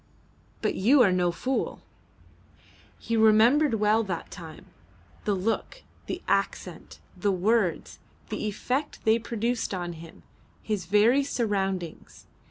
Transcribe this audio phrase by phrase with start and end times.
[0.63, 1.79] But you are no fool."
[2.97, 4.65] He remembered well that time
[5.25, 10.23] the look, the accent, the words, the effect they produced on him,
[10.63, 12.25] his very surroundings.